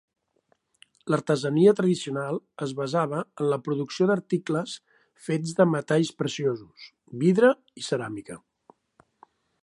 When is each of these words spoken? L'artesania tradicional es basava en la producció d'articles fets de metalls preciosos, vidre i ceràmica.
L'artesania 1.13 1.73
tradicional 1.79 2.39
es 2.67 2.71
basava 2.79 3.19
en 3.25 3.49
la 3.51 3.59
producció 3.67 4.07
d'articles 4.11 4.73
fets 5.27 5.53
de 5.59 5.67
metalls 5.73 6.13
preciosos, 6.23 6.87
vidre 7.25 7.53
i 7.83 7.87
ceràmica. 7.89 8.39